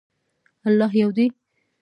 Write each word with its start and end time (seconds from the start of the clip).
الله 0.67 0.91
یو 1.01 1.09
دی. 1.17 1.25